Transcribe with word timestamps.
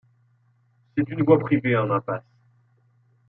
C'est 0.97 1.07
une 1.11 1.21
voie 1.23 1.37
privée 1.37 1.77
en 1.77 1.91
impasse. 1.91 2.23